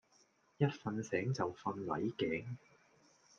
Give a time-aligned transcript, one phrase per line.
[0.57, 2.45] 一瞓醒就瞓捩頸